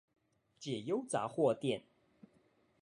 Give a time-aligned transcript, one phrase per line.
[0.03, 0.03] 解
[0.81, 1.83] 憂雜貨店